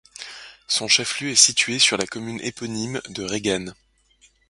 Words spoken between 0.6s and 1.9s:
Son chef-lieu est situé